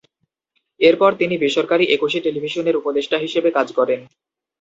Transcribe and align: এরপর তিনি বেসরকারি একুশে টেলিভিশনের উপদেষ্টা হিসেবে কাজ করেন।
এরপর 0.79 1.11
তিনি 1.15 1.35
বেসরকারি 1.37 1.85
একুশে 1.87 2.19
টেলিভিশনের 2.21 2.79
উপদেষ্টা 2.81 3.17
হিসেবে 3.17 3.49
কাজ 3.57 3.67
করেন। 3.77 3.99